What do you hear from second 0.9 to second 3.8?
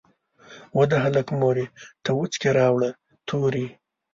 د هلک مورې ته وڅکي راوړه توري".